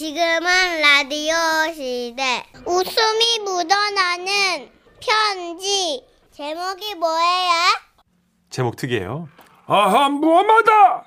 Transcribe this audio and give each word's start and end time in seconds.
지금은 0.00 0.82
라디오 0.82 1.32
시대. 1.74 2.44
웃음이 2.66 3.38
묻어나는 3.46 4.68
편지. 5.00 6.04
제목이 6.32 6.94
뭐예요? 6.96 7.50
제목 8.50 8.76
특이해요. 8.76 9.26
아하 9.66 10.10
무엄하다. 10.10 11.02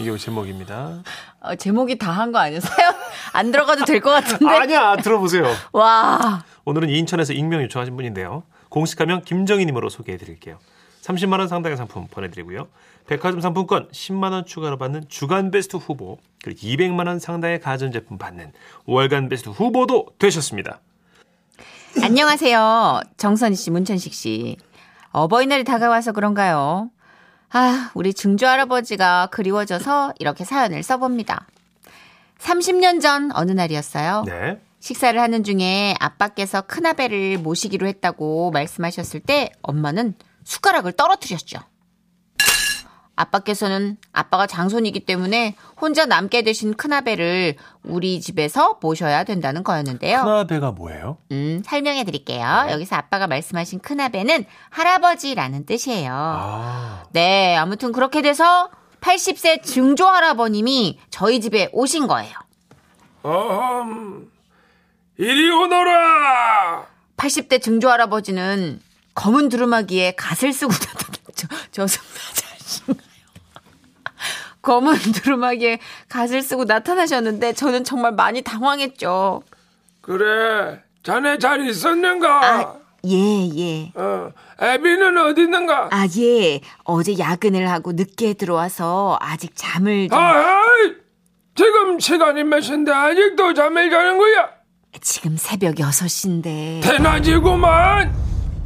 이게 0.00 0.14
제목입니다. 0.18 1.02
어, 1.40 1.54
제목이 1.54 1.96
다 1.96 2.12
한 2.12 2.30
거 2.30 2.38
아니었어요? 2.38 2.92
안 3.32 3.50
들어가도 3.50 3.86
될 3.86 4.02
것 4.02 4.10
같은데. 4.10 4.44
아니야 4.54 4.96
들어보세요. 4.96 5.46
와. 5.72 6.44
오늘은 6.66 6.90
인천에서 6.90 7.32
익명 7.32 7.62
요청하신 7.62 7.96
분인데요. 7.96 8.42
공식하면 8.68 9.22
김정희님으로 9.22 9.88
소개해드릴게요. 9.88 10.58
30만 11.00 11.38
원 11.38 11.48
상당의 11.48 11.78
상품 11.78 12.06
보내드리고요. 12.08 12.68
백화점 13.08 13.40
상품권 13.40 13.88
10만 13.88 14.32
원 14.32 14.44
추가로 14.44 14.76
받는 14.76 15.08
주간 15.08 15.50
베스트 15.50 15.76
후보 15.76 16.18
그리고 16.44 16.60
200만 16.60 17.06
원 17.06 17.18
상당의 17.18 17.58
가전제품 17.58 18.18
받는 18.18 18.52
월간 18.84 19.30
베스트 19.30 19.48
후보도 19.48 20.08
되셨습니다. 20.18 20.80
안녕하세요. 22.02 23.00
정선희 23.16 23.56
씨, 23.56 23.70
문천식 23.70 24.12
씨. 24.12 24.56
어버이날이 25.10 25.64
다가와서 25.64 26.12
그런가요? 26.12 26.90
아, 27.50 27.90
우리 27.94 28.12
증조 28.12 28.46
할아버지가 28.46 29.28
그리워져서 29.32 30.12
이렇게 30.18 30.44
사연을 30.44 30.82
써봅니다. 30.82 31.46
30년 32.38 33.00
전 33.00 33.30
어느 33.34 33.52
날이었어요. 33.52 34.24
네. 34.26 34.60
식사를 34.80 35.18
하는 35.18 35.44
중에 35.44 35.94
아빠께서 35.98 36.60
큰아베를 36.60 37.38
모시기로 37.38 37.86
했다고 37.86 38.50
말씀하셨을 38.50 39.20
때 39.20 39.50
엄마는 39.62 40.14
숟가락을 40.44 40.92
떨어뜨렸죠. 40.92 41.58
아빠께서는 43.18 43.96
아빠가 44.12 44.46
장손이기 44.46 45.00
때문에 45.00 45.56
혼자 45.80 46.06
남게 46.06 46.42
되신 46.42 46.74
큰아베를 46.74 47.56
우리 47.82 48.20
집에서 48.20 48.78
모셔야 48.80 49.24
된다는 49.24 49.64
거였는데요. 49.64 50.22
큰아배가 50.22 50.70
뭐예요? 50.70 51.18
음, 51.32 51.60
설명해 51.64 52.04
드릴게요. 52.04 52.68
여기서 52.70 52.94
아빠가 52.94 53.26
말씀하신 53.26 53.80
큰아베는 53.80 54.44
할아버지라는 54.70 55.66
뜻이에요. 55.66 56.12
아, 56.14 57.02
네, 57.10 57.56
아무튼 57.56 57.90
그렇게 57.90 58.22
돼서 58.22 58.70
80세 59.00 59.64
증조 59.64 60.06
할아버님이 60.06 61.00
저희 61.10 61.40
집에 61.40 61.68
오신 61.72 62.06
거예요. 62.06 62.32
어흠, 63.22 64.30
이리 65.18 65.50
오너라. 65.50 66.86
80대 67.16 67.60
증조 67.60 67.90
할아버지는 67.90 68.80
검은 69.16 69.48
두루마기에 69.48 70.12
갓을 70.12 70.52
쓰고 70.52 70.70
나타났죠. 71.34 71.48
저승사 71.72 72.32
자신가요? 72.34 73.07
검은 74.68 74.92
두루마기에 75.24 75.78
갓을 76.10 76.42
쓰고 76.42 76.64
나타나셨는데 76.64 77.54
저는 77.54 77.84
정말 77.84 78.12
많이 78.12 78.42
당황했죠. 78.42 79.42
그래, 80.02 80.82
자네 81.02 81.38
잘 81.38 81.66
있었는가? 81.66 82.28
아, 82.44 82.74
예, 83.06 83.48
예. 83.56 83.92
어, 83.94 84.30
애비는 84.60 85.16
어디 85.16 85.42
있는가? 85.44 85.88
아, 85.90 86.06
예. 86.18 86.60
어제 86.84 87.18
야근을 87.18 87.70
하고 87.70 87.92
늦게 87.92 88.34
들어와서 88.34 89.16
아직 89.22 89.52
잠을 89.54 90.10
좀 90.10 90.18
아이, 90.18 90.92
지금 91.54 91.98
시간이 91.98 92.44
몇 92.44 92.60
시인데 92.60 92.92
아직도 92.92 93.54
잠을 93.54 93.90
자는 93.90 94.18
거야? 94.18 94.50
지금 95.00 95.38
새벽 95.38 95.76
6시인데 95.76 96.82
대낮이구만. 96.82 98.14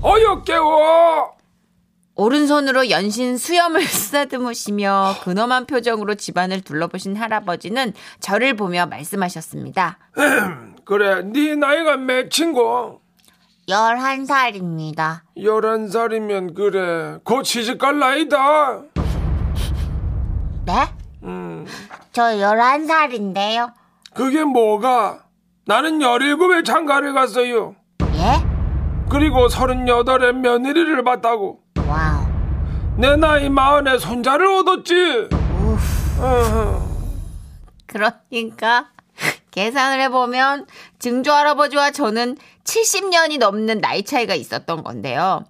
어여 0.03 0.43
깨워. 0.43 1.37
오른손으로 2.15 2.91
연신 2.91 3.37
수염을 3.39 3.83
쓰다듬으시며 3.87 5.17
근엄한 5.23 5.67
표정으로 5.67 6.15
집안을 6.15 6.61
둘러보신 6.61 7.17
할아버지는 7.17 7.93
저를 8.21 8.55
보며 8.55 8.87
말씀하셨습니다. 8.87 9.99
그래, 10.85 11.23
네 11.23 11.55
나이가 11.55 11.97
몇 11.97 12.31
친구? 12.31 13.01
11살입니다. 13.69 15.21
열한 15.43 15.89
살이면 15.89 16.55
그래, 16.55 17.19
곧 17.25 17.45
시집 17.45 17.79
갈 17.79 17.99
나이다. 17.99 18.83
네? 20.67 20.73
저 22.13 22.23
11살인데요. 22.25 23.73
그게 24.15 24.45
뭐가? 24.45 25.25
나는 25.65 26.03
열일곱에 26.03 26.63
장가를 26.65 27.15
갔어요. 27.15 27.75
예? 28.15 28.45
그리고 29.09 29.49
서른여덟에 29.49 30.33
며느리를 30.33 31.03
봤다고. 31.05 31.62
내 33.03 33.17
나이 33.17 33.49
마흔에 33.49 33.99
손자를 33.99 34.47
얻었지. 34.47 34.95
그러니까 37.87 38.91
계산을 39.51 40.01
해보면 40.03 40.69
증조 41.01 41.33
할아버지와 41.33 41.91
저는 41.91 42.37
70년이 42.63 43.39
넘는 43.39 43.81
나이 43.81 44.05
차이가 44.05 44.37
있었던 44.37 44.85
건데요. 44.85 45.45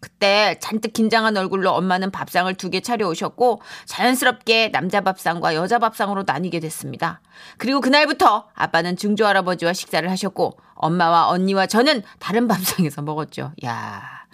그때 0.00 0.56
잔뜩 0.60 0.92
긴장한 0.94 1.36
얼굴로 1.36 1.70
엄마는 1.70 2.10
밥상을 2.10 2.52
두 2.54 2.70
개 2.70 2.80
차려오셨고 2.80 3.62
자연스럽게 3.84 4.72
남자 4.72 5.00
밥상과 5.00 5.54
여자 5.54 5.78
밥상으로 5.78 6.24
나뉘게 6.26 6.58
됐습니다. 6.58 7.20
그리고 7.56 7.80
그날부터 7.80 8.48
아빠는 8.52 8.96
증조 8.96 9.24
할아버지와 9.24 9.74
식사를 9.74 10.10
하셨고 10.10 10.58
엄마와 10.74 11.28
언니와 11.28 11.66
저는 11.68 12.02
다른 12.18 12.48
밥상에서 12.48 13.02
먹었죠. 13.02 13.52
야. 13.64 14.25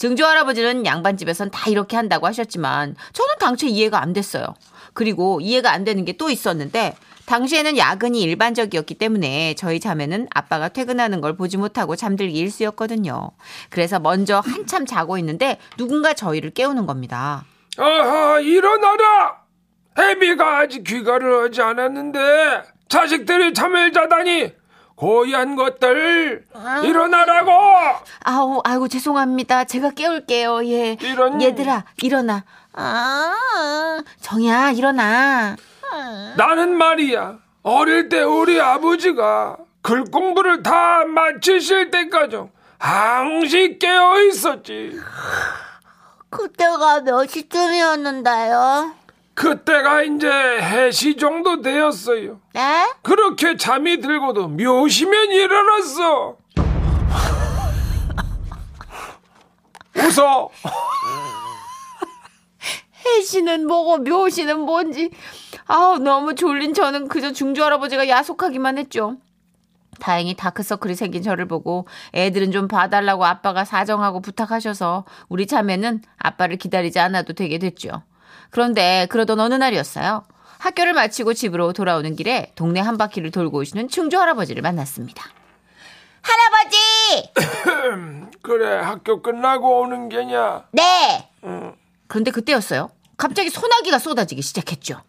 증조 0.00 0.24
할아버지는 0.24 0.86
양반집에선 0.86 1.50
다 1.50 1.68
이렇게 1.68 1.94
한다고 1.94 2.26
하셨지만 2.26 2.96
저는 3.12 3.34
당최 3.38 3.66
이해가 3.66 4.00
안 4.00 4.14
됐어요. 4.14 4.54
그리고 4.94 5.42
이해가 5.42 5.70
안 5.70 5.84
되는 5.84 6.06
게 6.06 6.14
또 6.14 6.30
있었는데 6.30 6.96
당시에는 7.26 7.76
야근이 7.76 8.20
일반적이었기 8.22 8.94
때문에 8.94 9.54
저희 9.54 9.78
자매는 9.78 10.28
아빠가 10.34 10.68
퇴근하는 10.68 11.20
걸 11.20 11.36
보지 11.36 11.58
못하고 11.58 11.96
잠들기 11.96 12.34
일쑤였거든요. 12.38 13.30
그래서 13.68 14.00
먼저 14.00 14.40
한참 14.40 14.86
자고 14.86 15.18
있는데 15.18 15.58
누군가 15.76 16.14
저희를 16.14 16.50
깨우는 16.50 16.86
겁니다. 16.86 17.44
아하, 17.76 18.40
일어나라! 18.40 19.42
애비가 19.98 20.60
아직 20.60 20.82
귀가를 20.82 21.44
하지 21.44 21.60
않았는데, 21.60 22.18
자식들이 22.88 23.52
잠을 23.52 23.92
자다니, 23.92 24.52
고얀 25.04 25.56
것들, 25.56 26.44
일어나라고! 26.84 27.50
아우, 28.22 28.60
아이고 28.64 28.86
죄송합니다. 28.86 29.64
제가 29.64 29.92
깨울게요. 29.92 30.62
예. 30.66 30.98
이런- 31.00 31.40
얘들아, 31.40 31.84
일어나. 32.02 32.44
아, 32.74 33.34
정이야, 34.20 34.72
일어나. 34.72 35.56
나는 36.36 36.76
말이야, 36.76 37.38
어릴 37.62 38.10
때 38.10 38.20
우리 38.20 38.60
아버지가 38.60 39.56
글 39.80 40.04
공부를 40.04 40.62
다 40.62 41.04
마치실 41.06 41.90
때까지 41.90 42.36
항시 42.78 43.78
깨어 43.80 44.20
있었지. 44.24 45.00
그때가 46.28 47.00
몇 47.00 47.26
시쯤이었는데요? 47.26 48.92
그때가 49.40 50.02
이제 50.02 50.28
해시 50.28 51.16
정도 51.16 51.62
되었어요. 51.62 52.38
네? 52.52 52.92
그렇게 53.00 53.56
잠이 53.56 53.98
들고도 53.98 54.48
묘시면 54.48 55.30
일어났어. 55.30 56.36
웃어. 59.96 60.50
해시는 63.06 63.66
뭐고 63.66 63.98
묘시는 64.02 64.60
뭔지. 64.60 65.10
아우, 65.66 65.96
너무 65.96 66.34
졸린 66.34 66.74
저는 66.74 67.08
그저 67.08 67.32
중조 67.32 67.64
할아버지가 67.64 68.10
야속하기만 68.10 68.76
했죠. 68.76 69.16
다행히 70.00 70.34
다크서클이 70.36 70.94
생긴 70.94 71.22
저를 71.22 71.48
보고 71.48 71.86
애들은 72.14 72.52
좀 72.52 72.68
봐달라고 72.68 73.24
아빠가 73.24 73.64
사정하고 73.64 74.20
부탁하셔서 74.20 75.06
우리 75.30 75.46
자매는 75.46 76.02
아빠를 76.18 76.58
기다리지 76.58 76.98
않아도 76.98 77.32
되게 77.32 77.58
됐죠. 77.58 78.02
그런데 78.50 79.06
그러던 79.10 79.38
어느 79.40 79.54
날이었어요. 79.54 80.24
학교를 80.58 80.92
마치고 80.92 81.34
집으로 81.34 81.72
돌아오는 81.72 82.14
길에 82.16 82.52
동네 82.54 82.80
한 82.80 82.98
바퀴를 82.98 83.30
돌고 83.30 83.58
오시는 83.58 83.88
충조 83.88 84.18
할아버지를 84.20 84.62
만났습니다. 84.62 85.24
할아버지! 86.22 87.30
그래 88.42 88.78
학교 88.80 89.22
끝나고 89.22 89.80
오는 89.80 90.08
게냐? 90.08 90.64
네. 90.72 91.28
그런데 92.08 92.30
그때였어요. 92.30 92.90
갑자기 93.16 93.48
소나기가 93.50 93.98
쏟아지기 93.98 94.42
시작했죠. 94.42 95.02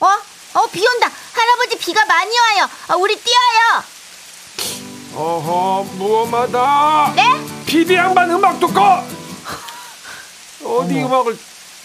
어? 0.00 0.06
어, 0.06 0.66
비 0.72 0.86
온다. 0.86 1.08
할아버지 1.34 1.78
비가 1.78 2.04
많이 2.06 2.30
와요. 2.38 2.68
어, 2.90 2.96
우리 2.96 3.16
뛰어요. 3.16 3.82
어허 5.14 5.84
무엄하다. 5.96 7.12
네? 7.16 7.22
피디 7.66 7.94
양반 7.94 8.30
음악도 8.30 8.68
꺼. 8.68 9.02
어디 10.64 11.02
음악을 11.02 11.36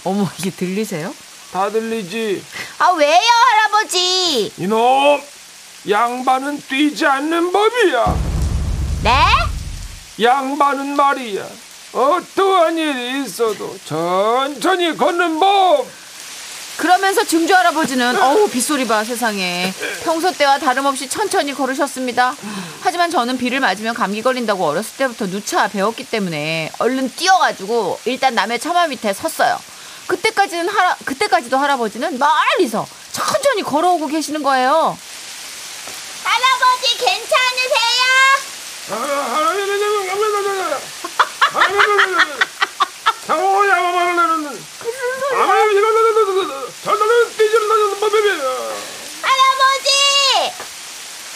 어머, 0.05 0.29
이게 0.37 0.49
들리세요? 0.51 1.13
다 1.51 1.69
들리지? 1.69 2.43
아, 2.79 2.89
왜요, 2.91 3.11
할아버지? 3.19 4.51
이놈 4.57 5.21
양반은 5.89 6.61
뛰지 6.67 7.05
않는 7.05 7.51
법이야. 7.51 8.17
네? 9.03 9.11
양반은 10.23 10.95
말이야. 10.95 11.45
어떠한 11.93 12.77
일이 12.77 13.23
있어도 13.23 13.77
천천히 13.85 14.95
걷는 14.95 15.39
법. 15.39 15.87
그러면서 16.77 17.23
증조 17.23 17.55
할아버지는 17.55 18.21
어우 18.21 18.49
빗소리 18.49 18.85
봐 18.85 19.01
세상에 19.05 19.73
평소 20.03 20.29
때와 20.33 20.59
다름없이 20.59 21.07
천천히 21.07 21.53
걸으셨습니다. 21.53 22.35
하지만 22.81 23.09
저는 23.09 23.37
비를 23.37 23.61
맞으면 23.61 23.93
감기 23.93 24.21
걸린다고 24.21 24.65
어렸을 24.65 24.97
때부터 24.97 25.27
누차 25.27 25.69
배웠기 25.69 26.03
때문에 26.03 26.71
얼른 26.79 27.11
뛰어가지고 27.15 27.99
일단 28.05 28.35
남의 28.35 28.59
처마 28.59 28.87
밑에 28.87 29.13
섰어요. 29.13 29.57
그때까지는 30.07 30.69
할아 30.69 30.95
그때까지도 31.05 31.57
할아버지는 31.57 32.19
멀리서 32.19 32.87
천천히 33.11 33.63
걸어오고 33.63 34.07
계시는 34.07 34.43
거예요. 34.43 34.97
할아버지 36.23 36.97
괜찮으세요? 36.97 38.05
할아버지! 49.21 49.89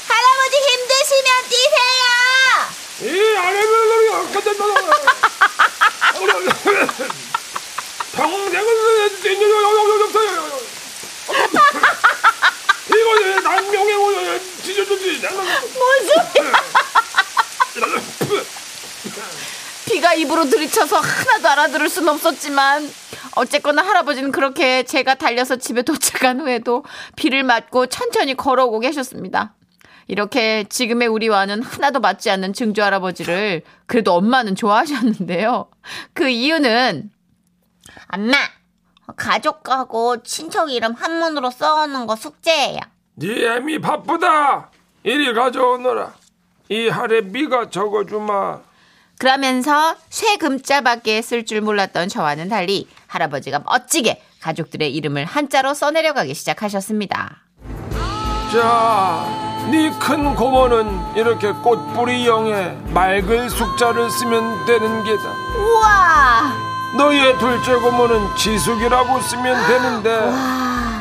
할아버지 0.07 0.57
힘드시면 0.57 1.27
뛰세요! 1.49 2.03
이 3.01 3.17
지져주지. 14.63 15.21
비가 19.85 20.13
입으로 20.13 20.45
들이쳐서 20.45 20.99
하나도 20.99 21.49
알아들을 21.49 21.89
순 21.89 22.07
없었지만 22.09 22.91
어쨌거나 23.35 23.83
할아버지는 23.83 24.31
그렇게 24.31 24.83
제가 24.83 25.15
달려서 25.15 25.55
집에 25.55 25.81
도착한 25.81 26.41
후에도 26.41 26.83
비를 27.15 27.43
맞고 27.43 27.87
천천히 27.87 28.35
걸어오고 28.35 28.79
계셨습니다. 28.79 29.55
이렇게 30.07 30.65
지금의 30.67 31.07
우리와는 31.07 31.61
하나도 31.61 31.99
맞지 31.99 32.29
않는 32.31 32.53
증조 32.53 32.83
할아버지를 32.83 33.61
그래도 33.85 34.13
엄마는 34.13 34.55
좋아하셨는데요. 34.55 35.69
그 36.13 36.27
이유는 36.27 37.11
엄마, 38.11 38.37
가족하고 39.15 40.23
친척 40.23 40.71
이름 40.71 40.93
한문으로 40.93 41.51
써놓는 41.51 42.07
거 42.07 42.15
숙제예요. 42.15 42.79
네 43.15 43.45
애미 43.45 43.79
바쁘다. 43.79 44.69
이리 45.03 45.33
가져오너라. 45.33 46.13
이 46.69 46.87
할에 46.89 47.21
미가 47.21 47.69
적어주마. 47.69 48.59
그러면서 49.19 49.95
쇠 50.09 50.37
금자밖에 50.37 51.21
쓸 51.21 51.45
줄 51.45 51.61
몰랐던 51.61 52.07
저와는 52.09 52.47
달리 52.49 52.87
할아버지가 53.07 53.59
멋지게 53.65 54.21
가족들의 54.41 54.93
이름을 54.95 55.25
한자로 55.25 55.73
써내려가기 55.73 56.33
시작하셨습니다. 56.33 57.41
자, 58.51 59.67
네 59.69 59.89
큰 59.99 60.33
고모는 60.35 61.15
이렇게 61.17 61.51
꽃뿌리 61.51 62.25
영에 62.25 62.69
맑을 62.93 63.49
숙자를 63.49 64.09
쓰면 64.09 64.65
되는 64.65 65.03
게다. 65.03 65.29
우와! 65.57 66.68
너희의 66.97 67.37
둘째 67.37 67.75
고모는 67.75 68.35
지숙이라고 68.35 69.19
쓰면 69.21 69.67
되는데 69.67 70.19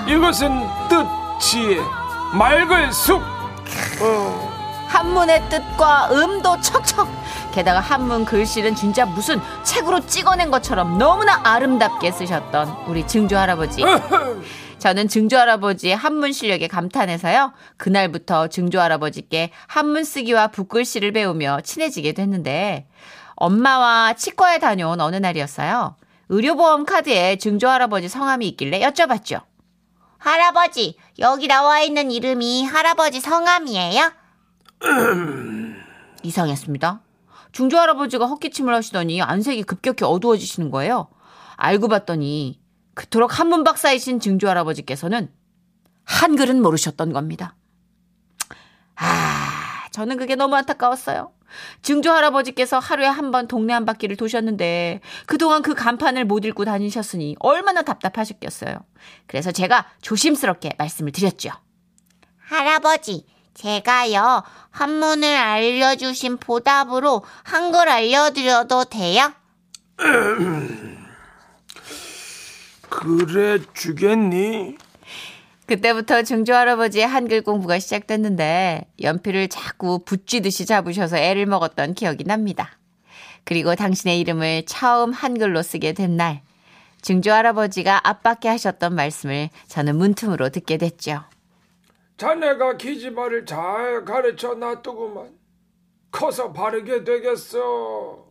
이것은 0.14 0.66
뜻, 0.88 1.06
지혜, 1.40 1.80
맑을 2.34 2.92
숙. 2.92 3.20
어. 4.00 4.48
한문의 4.88 5.42
뜻과 5.48 6.10
음도 6.12 6.60
척척. 6.60 7.08
게다가 7.52 7.80
한문 7.80 8.24
글씨는 8.24 8.74
진짜 8.74 9.04
무슨 9.04 9.40
책으로 9.62 10.00
찍어낸 10.06 10.50
것처럼 10.50 10.98
너무나 10.98 11.40
아름답게 11.44 12.10
쓰셨던 12.12 12.84
우리 12.86 13.06
증조 13.06 13.36
할아버지. 13.36 13.82
저는 14.78 15.08
증조 15.08 15.36
할아버지의 15.36 15.96
한문 15.96 16.32
실력에 16.32 16.68
감탄해서요. 16.68 17.52
그날부터 17.76 18.48
증조 18.48 18.80
할아버지께 18.80 19.50
한문 19.66 20.04
쓰기와 20.04 20.48
붓글씨를 20.48 21.12
배우며 21.12 21.60
친해지게 21.62 22.12
됐는데 22.12 22.86
엄마와 23.38 24.14
치과에 24.14 24.58
다녀온 24.58 25.00
어느 25.00 25.16
날이었어요. 25.16 25.96
의료보험 26.28 26.84
카드에 26.84 27.36
증조 27.36 27.68
할아버지 27.68 28.08
성함이 28.08 28.46
있길래 28.48 28.80
여쭤봤죠. 28.80 29.42
할아버지, 30.18 30.96
여기 31.20 31.46
나와 31.46 31.80
있는 31.80 32.10
이름이 32.10 32.64
할아버지 32.64 33.20
성함이에요? 33.20 34.12
이상했습니다. 36.22 37.00
중조 37.52 37.78
할아버지가 37.78 38.26
헛기침을 38.26 38.74
하시더니 38.74 39.22
안색이 39.22 39.62
급격히 39.62 40.04
어두워지시는 40.04 40.70
거예요. 40.70 41.08
알고 41.56 41.88
봤더니 41.88 42.60
그토록 42.94 43.38
한문 43.38 43.62
박사이신 43.62 44.18
증조 44.20 44.48
할아버지께서는 44.48 45.30
한글은 46.04 46.60
모르셨던 46.60 47.12
겁니다. 47.12 47.54
아, 48.96 49.37
저는 49.98 50.16
그게 50.16 50.36
너무 50.36 50.54
안타까웠어요. 50.54 51.32
증조 51.82 52.12
할아버지께서 52.12 52.78
하루에 52.78 53.06
한 53.06 53.32
번 53.32 53.48
동네 53.48 53.72
한 53.72 53.84
바퀴를 53.84 54.16
도셨는데 54.16 55.00
그동안 55.26 55.62
그 55.62 55.74
간판을 55.74 56.24
못 56.24 56.44
읽고 56.44 56.64
다니셨으니 56.64 57.34
얼마나 57.40 57.82
답답하셨겠어요. 57.82 58.76
그래서 59.26 59.50
제가 59.50 59.86
조심스럽게 60.00 60.74
말씀을 60.78 61.10
드렸죠. 61.10 61.50
할아버지, 62.38 63.26
제가요, 63.54 64.44
한문을 64.70 65.36
알려주신 65.36 66.36
보답으로 66.36 67.24
한글 67.42 67.88
알려드려도 67.88 68.84
돼요? 68.84 69.32
그래 72.88 73.58
주겠니? 73.74 74.76
그때부터 75.68 76.22
증조 76.22 76.54
할아버지의 76.54 77.06
한글 77.06 77.42
공부가 77.42 77.78
시작됐는데 77.78 78.86
연필을 79.02 79.48
자꾸 79.48 79.98
붙쥐듯이 80.02 80.64
잡으셔서 80.64 81.18
애를 81.18 81.44
먹었던 81.44 81.92
기억이 81.92 82.24
납니다. 82.24 82.78
그리고 83.44 83.74
당신의 83.74 84.18
이름을 84.20 84.64
처음 84.64 85.12
한글로 85.12 85.62
쓰게 85.62 85.92
된 85.92 86.16
날, 86.16 86.40
증조 87.02 87.30
할아버지가 87.30 88.08
앞밖에 88.08 88.48
하셨던 88.48 88.94
말씀을 88.94 89.50
저는 89.66 89.96
문틈으로 89.96 90.48
듣게 90.48 90.78
됐죠. 90.78 91.24
자네가 92.16 92.78
기지발을 92.78 93.44
잘 93.44 94.06
가르쳐 94.06 94.54
놔두구만. 94.54 95.36
커서 96.10 96.50
바르게 96.50 97.04
되겠어. 97.04 98.27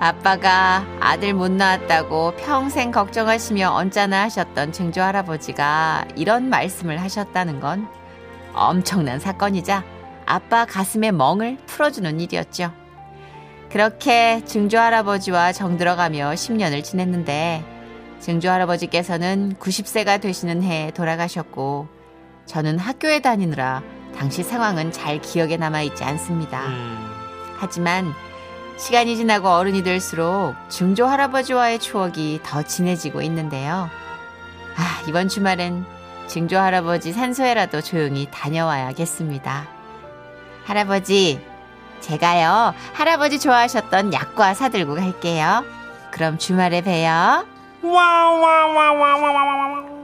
아빠가 0.00 0.86
아들 1.00 1.34
못 1.34 1.50
낳았다고 1.50 2.36
평생 2.36 2.92
걱정하시며 2.92 3.70
언짢아 3.70 4.22
하셨던 4.22 4.70
증조 4.72 5.02
할아버지가 5.02 6.06
이런 6.14 6.48
말씀을 6.48 7.02
하셨다는 7.02 7.58
건 7.58 7.88
엄청난 8.54 9.18
사건이자 9.18 9.82
아빠 10.24 10.64
가슴의 10.66 11.10
멍을 11.12 11.58
풀어주는 11.66 12.20
일이었죠. 12.20 12.72
그렇게 13.70 14.44
증조 14.44 14.78
할아버지와 14.78 15.52
정들어가며 15.52 16.30
10년을 16.30 16.84
지냈는데 16.84 17.64
증조 18.20 18.48
할아버지께서는 18.50 19.56
90세가 19.58 20.20
되시는 20.20 20.62
해에 20.62 20.92
돌아가셨고 20.92 21.88
저는 22.46 22.78
학교에 22.78 23.20
다니느라 23.20 23.82
당시 24.16 24.42
상황은 24.42 24.92
잘 24.92 25.20
기억에 25.20 25.56
남아있지 25.56 26.04
않습니다. 26.04 26.66
음, 26.66 27.10
하지만 27.58 28.12
시간이 28.78 29.16
지나고 29.16 29.48
어른이 29.48 29.82
될수록 29.82 30.54
증조 30.68 31.04
할아버지와의 31.06 31.80
추억이 31.80 32.40
더 32.44 32.62
진해지고 32.62 33.22
있는데요. 33.22 33.90
아, 34.76 35.02
이번 35.08 35.28
주말엔 35.28 35.84
증조 36.28 36.56
할아버지 36.56 37.12
산소에라도 37.12 37.80
조용히 37.80 38.28
다녀와야겠습니다. 38.30 39.66
할아버지, 40.64 41.44
제가요, 42.00 42.72
할아버지 42.92 43.40
좋아하셨던 43.40 44.12
약과 44.12 44.54
사들고 44.54 44.94
갈게요. 44.94 45.64
그럼 46.12 46.38
주말에 46.38 46.80
봬요. 46.82 47.44
아, 49.90 49.97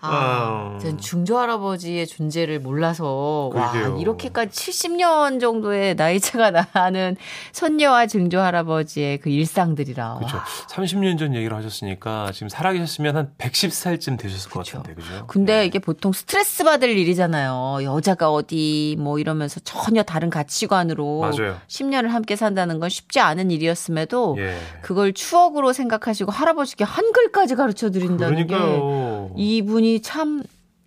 아. 0.00 0.78
전 0.80 0.96
중조 0.98 1.38
할아버지의 1.38 2.06
존재를 2.06 2.60
몰라서 2.60 3.50
와 3.54 3.72
그러게요. 3.72 3.98
이렇게까지 3.98 4.50
70년 4.50 5.40
정도의 5.40 5.96
나이 5.96 6.20
차가 6.20 6.50
나는 6.72 7.16
손녀와 7.52 8.06
증조 8.06 8.38
할아버지의 8.40 9.18
그 9.18 9.28
일상들이라. 9.30 10.16
그렇죠. 10.16 10.36
와. 10.36 10.44
30년 10.68 11.18
전 11.18 11.34
얘기를 11.34 11.56
하셨으니까 11.56 12.30
지금 12.32 12.48
살아계셨으면 12.48 13.16
한 13.16 13.32
110살쯤 13.38 14.18
되셨을 14.18 14.50
것 14.50 14.60
그쵸. 14.60 14.78
같은데, 14.78 15.00
그죠? 15.00 15.26
근데 15.26 15.66
이게 15.66 15.78
보통 15.78 16.12
스트레스 16.12 16.64
받을 16.64 16.90
일이잖아요. 16.90 17.80
여자가 17.82 18.30
어디 18.32 18.96
뭐 19.00 19.18
이러면서 19.18 19.60
전혀 19.60 20.02
다른 20.02 20.30
가치관으로 20.30 21.20
맞아요. 21.20 21.56
10년을 21.66 22.08
함께 22.08 22.36
산다는 22.36 22.78
건 22.78 22.88
쉽지 22.88 23.20
않은 23.20 23.50
일이었음에도 23.50 24.36
예. 24.38 24.56
그걸 24.82 25.12
추억으로 25.12 25.72
생각하시고 25.72 26.30
할아버지께 26.30 26.84
한글까지 26.84 27.56
가르쳐 27.56 27.90
드린다는 27.90 28.46
게. 28.46 28.54
이분이 29.36 30.02
참 30.02 30.42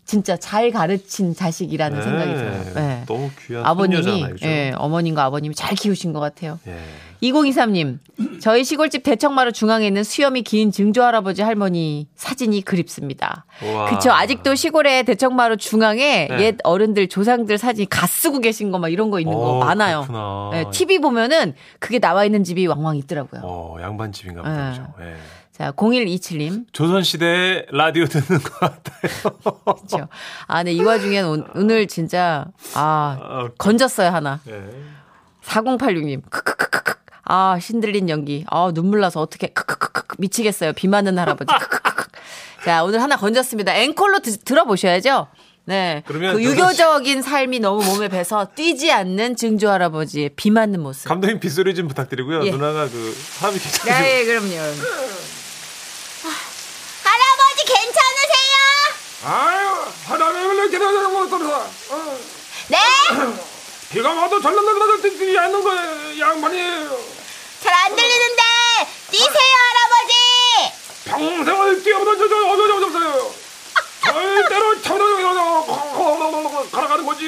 진짜 0.05 0.35
잘 0.35 0.71
가르친 0.71 1.33
자식이라는 1.33 1.97
네, 1.97 2.03
생각이 2.03 2.33
들어요. 2.33 2.63
네. 2.75 3.03
너무 3.07 3.29
귀한 3.47 3.65
아버님이? 3.65 4.25
예, 4.43 4.73
어머님과 4.75 5.23
아버님이 5.25 5.55
잘 5.55 5.75
키우신 5.75 6.11
것 6.11 6.19
같아요. 6.19 6.59
예. 6.67 6.77
2023님, 7.23 7.99
저희 8.41 8.63
시골집 8.65 9.03
대청마루 9.03 9.51
중앙에 9.53 9.85
있는 9.87 10.03
수염이 10.03 10.41
긴 10.41 10.71
증조 10.71 11.03
할아버지 11.03 11.43
할머니 11.43 12.07
사진이 12.15 12.63
그립습니다. 12.63 13.45
우와. 13.63 13.91
그쵸. 13.91 14.11
아직도 14.11 14.55
시골에 14.55 15.03
대청마루 15.03 15.55
중앙에 15.57 16.27
네. 16.29 16.41
옛 16.41 16.57
어른들, 16.63 17.07
조상들 17.07 17.57
사진이 17.59 17.87
가 17.87 18.05
쓰고 18.07 18.39
계신 18.39 18.71
거 18.71 18.79
막 18.79 18.89
이런 18.89 19.11
거 19.11 19.19
있는 19.19 19.33
거 19.33 19.39
어, 19.39 19.59
많아요. 19.63 20.01
그렇구나. 20.07 20.49
네, 20.51 20.65
TV 20.71 20.97
보면은 20.99 21.53
그게 21.79 21.99
나와 21.99 22.25
있는 22.25 22.43
집이 22.43 22.65
왕왕 22.67 22.97
있더라고요. 22.97 23.41
어, 23.45 23.77
양반 23.81 24.11
집인가 24.11 24.41
보다. 24.41 24.71
네. 24.71 24.71
그죠? 24.71 24.93
예. 25.01 25.15
자, 25.61 25.71
0127님. 25.73 26.65
조선시대 26.73 27.67
라디오 27.69 28.05
듣는 28.05 28.41
것 28.41 28.59
같아요. 28.59 29.11
그렇죠. 29.63 30.07
아, 30.47 30.63
네, 30.63 30.71
이 30.73 30.81
와중엔 30.81 31.23
오- 31.25 31.45
오늘 31.53 31.85
진짜, 31.87 32.47
아, 32.73 33.19
아, 33.21 33.49
건졌어요, 33.59 34.09
하나. 34.09 34.39
예. 34.47 34.63
4086님. 35.45 36.23
크크크크크. 36.31 36.93
아, 37.25 37.59
신들린 37.61 38.09
연기. 38.09 38.43
아, 38.49 38.71
눈물 38.73 39.01
나서 39.01 39.21
어떻게 39.21 39.49
크크크크 39.49 40.15
미치겠어요. 40.17 40.73
비 40.73 40.87
맞는 40.87 41.19
할아버지. 41.19 41.53
크크크크. 41.53 42.05
자, 42.65 42.83
오늘 42.83 42.99
하나 42.99 43.15
건졌습니다. 43.15 43.75
앵콜로 43.75 44.21
드- 44.21 44.39
들어보셔야죠. 44.39 45.27
네. 45.65 46.01
그러면 46.07 46.37
그 46.37 46.43
유교적인 46.43 47.21
삶이 47.21 47.59
너무 47.59 47.83
몸에 47.85 48.07
배서 48.07 48.47
뛰지 48.55 48.91
않는 48.91 49.35
증조 49.35 49.69
할아버지의 49.69 50.29
비 50.35 50.49
맞는 50.49 50.81
모습. 50.81 51.07
감독님 51.07 51.39
빗소리 51.39 51.75
좀 51.75 51.87
부탁드리고요. 51.87 52.47
예. 52.47 52.49
누나가 52.51 52.89
그 52.89 53.13
사람이 53.15 53.59
괜찮으세요? 53.59 53.99
네, 54.03 54.21
예, 54.21 54.25
그럼요. 54.25 54.47
할아버지 57.03 57.65
괜찮으세요? 57.65 58.57
아유 59.23 59.85
하나님을 60.07 60.69
기다려 60.69 61.09
못하다 61.09 61.45
어. 61.89 62.19
네? 62.67 62.77
비가 63.91 64.13
와도 64.13 64.41
전란나들 64.41 65.01
뛰지 65.01 65.37
않는 65.37 65.63
거예요 65.63 66.19
양반이 66.19 66.57
잘 67.63 67.71
안 67.73 67.95
들리는데 67.95 68.41
뛰세요 69.11 69.53
할아버지. 69.69 70.13
평생을 71.05 71.83
뛰어보던 71.83 72.17
저저 72.17 72.35
어저저저어요 72.47 73.33
절대로 74.03 74.81
청소년 74.81 76.71
갈아가는 76.71 77.05
거지 77.05 77.23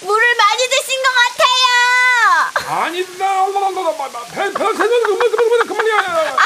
물을 0.00 0.36
많이 0.36 0.68
드신 0.68 1.02
것 1.02 1.08
같아요. 1.14 2.80
아니다 2.80 3.46
배배세는 4.32 5.02
그만 5.02 5.30
그만 5.30 5.66
그만이야 5.66 6.36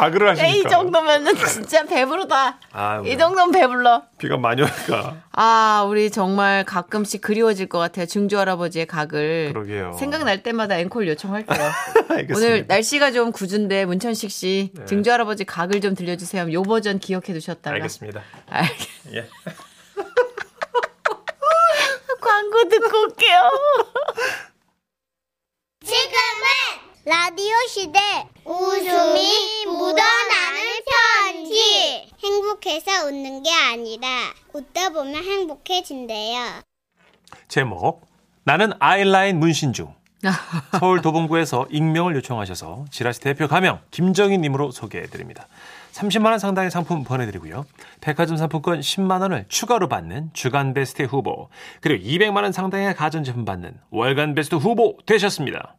가글을 0.00 0.28
하시니까. 0.30 0.54
이 0.56 0.62
정도면은 0.70 1.34
진짜 1.36 1.84
배부르다. 1.84 2.58
아, 2.72 3.02
이 3.04 3.16
정도면 3.18 3.50
배불러. 3.52 4.02
비가 4.18 4.36
많이 4.36 4.62
오니까. 4.62 5.16
아, 5.32 5.84
우리 5.88 6.10
정말 6.10 6.64
가끔씩 6.64 7.20
그리워질 7.20 7.68
것 7.68 7.78
같아요. 7.78 8.06
증조 8.06 8.38
할아버지의 8.38 8.86
각을. 8.86 9.50
그러게요. 9.52 9.92
생각날 9.98 10.42
때마다 10.42 10.78
앵콜 10.78 11.08
요청할게요. 11.08 11.58
오늘 12.34 12.66
날씨가 12.66 13.12
좀 13.12 13.32
굳은데 13.32 13.84
문천식 13.84 14.30
씨 14.30 14.70
네. 14.74 14.84
증조 14.84 15.10
할아버지 15.12 15.44
각을 15.44 15.80
좀 15.80 15.94
들려주세요. 15.94 16.52
요 16.52 16.62
버전 16.62 16.98
기억해 16.98 17.32
두셨다가. 17.32 17.74
알겠습니다. 17.76 18.22
알- 18.48 18.66
예. 19.14 19.28
광고 22.20 22.68
듣고 22.68 23.00
올게요. 23.02 23.50
지금은 25.84 26.88
라디오 27.08 27.54
시대 27.68 27.98
웃음이 28.44 29.64
묻어나는 29.64 30.60
편지 31.24 32.06
행복해서 32.22 33.06
웃는 33.06 33.42
게 33.42 33.50
아니라 33.50 34.06
웃다 34.52 34.90
보면 34.90 35.14
행복해진대요 35.14 36.60
제목 37.48 38.06
나는 38.44 38.74
아이라인 38.78 39.40
문신 39.40 39.72
중 39.72 39.94
서울 40.78 41.00
도봉구에서 41.00 41.68
익명을 41.70 42.14
요청하셔서 42.16 42.84
지라시 42.90 43.20
대표 43.20 43.48
가명 43.48 43.80
김정희님으로 43.92 44.72
소개해드립니다. 44.72 45.46
30만 45.92 46.26
원 46.26 46.40
상당의 46.40 46.72
상품 46.72 47.04
보내드리고요. 47.04 47.64
백화점 48.00 48.36
상품권 48.36 48.80
10만 48.80 49.20
원을 49.20 49.46
추가로 49.48 49.88
받는 49.88 50.30
주간 50.32 50.74
베스트 50.74 51.04
후보 51.04 51.48
그리고 51.80 52.04
200만 52.04 52.42
원 52.42 52.50
상당의 52.50 52.96
가전제품 52.96 53.44
받는 53.44 53.78
월간 53.90 54.34
베스트 54.34 54.56
후보 54.56 54.98
되셨습니다. 55.06 55.76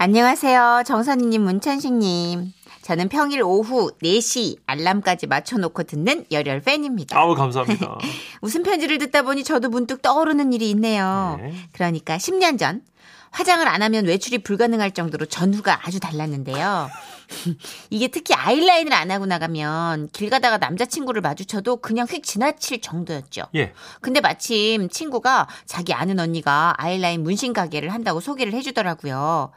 안녕하세요. 0.00 0.84
정선희님, 0.86 1.42
문천식님. 1.42 2.52
저는 2.82 3.08
평일 3.08 3.42
오후 3.42 3.90
4시 4.00 4.58
알람까지 4.64 5.26
맞춰놓고 5.26 5.82
듣는 5.82 6.24
열혈 6.30 6.60
팬입니다. 6.60 7.18
아우 7.18 7.34
감사합니다. 7.34 7.98
웃음 8.40 8.62
편지를 8.62 8.98
듣다 8.98 9.22
보니 9.22 9.42
저도 9.42 9.68
문득 9.70 10.00
떠오르는 10.00 10.52
일이 10.52 10.70
있네요. 10.70 11.40
네. 11.42 11.52
그러니까 11.72 12.16
10년 12.16 12.60
전 12.60 12.82
화장을 13.30 13.66
안 13.66 13.82
하면 13.82 14.06
외출이 14.06 14.38
불가능할 14.38 14.92
정도로 14.92 15.26
전후가 15.26 15.80
아주 15.84 15.98
달랐는데요. 15.98 16.88
이게 17.90 18.06
특히 18.08 18.34
아이라인을 18.34 18.92
안 18.92 19.10
하고 19.10 19.26
나가면 19.26 20.10
길 20.12 20.30
가다가 20.30 20.58
남자친구를 20.58 21.20
마주쳐도 21.22 21.78
그냥 21.78 22.06
휙 22.08 22.22
지나칠 22.22 22.80
정도였죠. 22.80 23.46
예. 23.56 23.72
근데 24.00 24.20
마침 24.20 24.88
친구가 24.88 25.48
자기 25.66 25.92
아는 25.92 26.20
언니가 26.20 26.72
아이라인 26.78 27.22
문신 27.22 27.52
가게를 27.52 27.92
한다고 27.92 28.20
소개를 28.20 28.52
해주더라고요. 28.54 29.50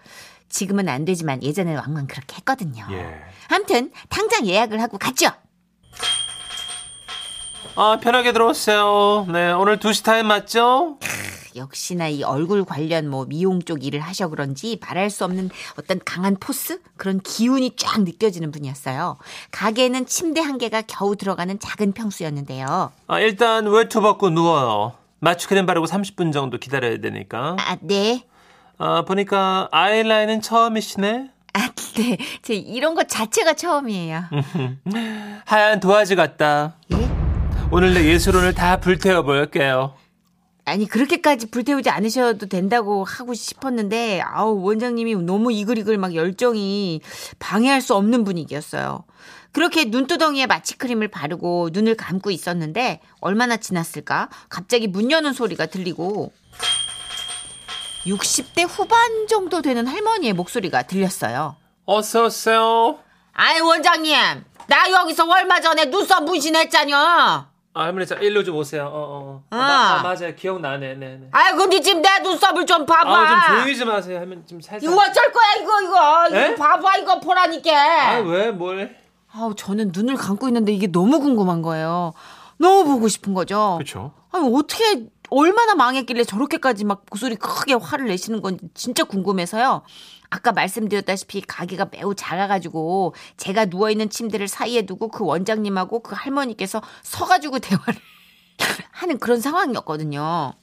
지금은 0.52 0.90
안 0.90 1.06
되지만 1.06 1.42
예전에는 1.42 1.80
왕왕 1.80 2.08
그렇게 2.08 2.36
했거든요. 2.38 2.86
예. 2.92 3.06
아무튼 3.50 3.92
당장 4.10 4.46
예약을 4.46 4.82
하고 4.82 4.98
갔죠. 4.98 5.28
아 7.76 7.98
편하게 8.02 8.34
들어오세요. 8.34 9.26
네 9.32 9.52
오늘 9.54 9.78
2시 9.78 10.04
타임 10.04 10.28
맞죠? 10.28 10.98
역시나 11.56 12.08
이 12.08 12.24
얼굴 12.24 12.64
관련 12.64 13.10
뭐 13.10 13.26
미용 13.26 13.62
쪽 13.62 13.84
일을 13.84 14.00
하셔 14.00 14.30
그런지 14.30 14.78
말할 14.82 15.10
수 15.10 15.26
없는 15.26 15.50
어떤 15.78 16.00
강한 16.06 16.38
포스 16.40 16.82
그런 16.98 17.20
기운이 17.20 17.76
쫙 17.76 18.04
느껴지는 18.04 18.52
분이었어요. 18.52 19.18
가게에는 19.52 20.06
침대 20.06 20.42
한 20.42 20.58
개가 20.58 20.84
겨우 20.84 21.16
들어가는 21.16 21.60
작은 21.60 21.94
평수였는데요. 21.94 22.92
아 23.08 23.20
일단 23.20 23.68
외투 23.68 24.02
벗고 24.02 24.30
누워요. 24.30 24.94
마취크림 25.20 25.66
바르고 25.66 25.86
30분 25.86 26.34
정도 26.34 26.58
기다려야 26.58 26.98
되니까. 26.98 27.56
아, 27.60 27.78
네. 27.82 28.24
아, 28.84 29.04
보니까 29.04 29.70
아이라인은 29.72 30.42
처음이시네? 30.42 31.30
아, 31.54 31.70
네. 31.98 32.18
제 32.42 32.56
이런 32.56 32.96
거 32.96 33.04
자체가 33.04 33.54
처음이에요. 33.54 34.24
하얀 35.46 35.80
도화지 35.80 36.16
같다. 36.16 36.78
오늘 37.70 37.94
내 37.94 38.04
예술혼을 38.06 38.56
다 38.56 38.80
불태워 38.80 39.22
볼게요. 39.22 39.94
아니 40.66 40.88
그렇게까지 40.88 41.52
불태우지 41.52 41.92
않으셔도 41.92 42.48
된다고 42.48 43.04
하고 43.04 43.36
싶었는데 43.36 44.22
아우 44.22 44.60
원장님이 44.64 45.16
너무 45.16 45.52
이글이글 45.52 46.00
막 46.00 46.16
열정이 46.16 47.02
방해할 47.38 47.82
수 47.82 47.94
없는 47.94 48.24
분위기였어요. 48.24 49.04
그렇게 49.52 49.86
눈두덩이에 49.86 50.48
마취크림을 50.48 51.10
바르고 51.10 51.70
눈을 51.72 51.96
감고 51.96 52.32
있었는데 52.32 53.00
얼마나 53.20 53.58
지났을까? 53.58 54.30
갑자기 54.50 54.88
문 54.88 55.12
여는 55.12 55.34
소리가 55.34 55.68
들리고 55.68 56.32
60대 58.06 58.66
후반 58.68 59.28
정도 59.28 59.62
되는 59.62 59.86
할머니의 59.88 60.34
목소리가 60.34 60.84
들렸어요. 60.84 61.56
어서 61.86 62.26
오세요. 62.26 63.00
아이 63.34 63.60
원장님 63.60 64.14
나 64.68 64.90
여기서 64.92 65.26
얼마 65.30 65.60
전에 65.60 65.86
눈썹 65.86 66.24
문신했잖여. 66.24 66.96
아, 67.74 67.84
할머니, 67.84 68.06
자, 68.06 68.16
일로 68.16 68.44
좀 68.44 68.58
오세요. 68.58 68.84
어, 68.86 68.92
어. 68.94 69.44
아, 69.50 69.56
아. 69.56 69.60
마- 69.60 70.00
아, 70.00 70.04
맞아요. 70.04 70.36
기억나네. 70.36 70.96
네, 70.96 71.18
네. 71.22 71.28
아이 71.32 71.54
근데 71.56 71.80
지금 71.80 72.02
내 72.02 72.20
눈썹을 72.20 72.66
좀 72.66 72.86
봐봐. 72.86 73.10
아, 73.10 73.48
좀 73.48 73.56
조용히 73.56 73.78
좀 73.78 73.90
하세요. 73.90 74.18
할머니, 74.20 74.46
좀 74.46 74.60
살짝. 74.60 74.84
이거 74.84 74.94
어쩔 75.02 75.32
거야 75.32 75.54
이거 75.62 75.82
이거 75.82 76.36
에? 76.38 76.48
이거 76.52 76.56
봐봐 76.56 76.98
이거 76.98 77.20
보라니까 77.22 77.72
아, 77.72 78.18
왜, 78.20 78.52
뭘. 78.52 78.98
아우 79.34 79.56
저는 79.56 79.92
눈을 79.96 80.16
감고 80.16 80.50
있는데 80.50 80.74
이게 80.74 80.88
너무 80.88 81.22
궁금한 81.22 81.62
거예요 81.62 82.12
너무 82.58 82.84
보고 82.84 83.08
싶은 83.08 83.34
거죠 83.34 83.76
그쵸. 83.78 84.12
아니 84.34 84.46
어떻게 84.54 85.06
얼마나 85.32 85.76
망했길래 85.76 86.26
저렇게까지 86.26 86.84
막 86.84 87.06
목소리 87.10 87.36
크게 87.36 87.74
화를 87.74 88.08
내시는 88.08 88.42
건지 88.42 88.66
진짜 88.74 89.04
궁금해서요 89.06 89.82
아까 90.30 90.52
말씀드렸다시피 90.52 91.42
가게가 91.42 91.88
매우 91.92 92.14
작아가지고 92.14 93.16
제가 93.38 93.66
누워있는 93.66 94.10
침대를 94.10 94.48
사이에 94.48 94.84
두고 94.86 95.08
그 95.08 95.26
원장님하고 95.26 96.02
그 96.02 96.16
할머니께서 96.16 96.82
서가지고 97.02 97.60
대화를 97.60 97.96
하는 98.92 99.18
그런 99.20 99.40
상황이었거든요 99.42 100.54